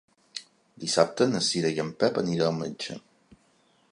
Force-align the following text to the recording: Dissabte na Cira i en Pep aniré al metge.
Dissabte 0.83 1.27
na 1.33 1.41
Cira 1.49 1.71
i 1.75 1.83
en 1.85 1.93
Pep 2.03 2.19
aniré 2.23 2.47
al 2.49 2.57
metge. 2.63 2.97